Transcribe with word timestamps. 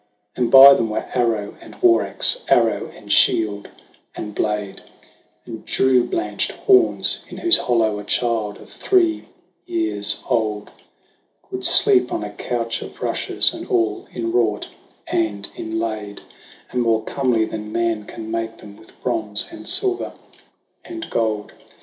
And 0.35 0.49
by 0.49 0.73
them 0.73 0.89
were 0.89 1.05
arrow 1.13 1.53
and 1.61 1.75
war 1.79 2.01
axe, 2.01 2.43
arrow 2.47 2.87
and 2.95 3.13
shield 3.13 3.67
and 4.15 4.33
blade; 4.33 4.81
And 5.45 5.63
dew 5.63 6.05
blanched 6.05 6.53
horns, 6.53 7.23
in 7.29 7.37
whose 7.37 7.57
hollow 7.57 7.99
a 7.99 8.03
child 8.03 8.57
of 8.57 8.71
three 8.71 9.25
years 9.67 10.23
old 10.27 10.71
Could 11.47 11.63
sleep 11.65 12.11
on 12.11 12.23
a 12.23 12.31
couch 12.31 12.81
of 12.81 12.99
rushes, 13.03 13.53
and 13.53 13.67
all 13.67 14.07
in 14.11 14.31
wrought 14.31 14.69
and 15.05 15.47
inlaid, 15.55 16.21
THE 16.71 16.79
WANDERINGS 16.79 16.79
OF 16.79 16.79
OISIN 16.79 16.83
125 16.83 16.83
And 16.83 16.83
more 16.83 17.03
comely 17.03 17.45
than 17.45 17.71
man 17.71 18.05
can 18.05 18.31
make 18.31 18.57
them 18.57 18.77
with 18.77 18.99
bronze 19.03 19.49
and 19.51 19.67
silver 19.69 20.13
and 20.83 21.07
gold. 21.11 21.51